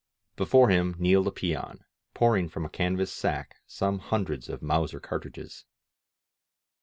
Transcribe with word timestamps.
Before 0.35 0.69
him 0.69 0.95
kneeled 0.97 1.27
a 1.27 1.31
peon, 1.31 1.85
pouring 2.15 2.49
from 2.49 2.65
a 2.65 2.69
canvas 2.71 3.13
sack 3.13 3.57
some 3.67 3.99
hundreds 3.99 4.49
of 4.49 4.63
Mauser 4.63 4.99
cartridges. 4.99 5.63